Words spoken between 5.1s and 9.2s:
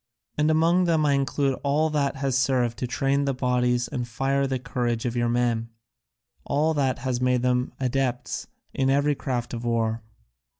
your men, all that has made them adepts in every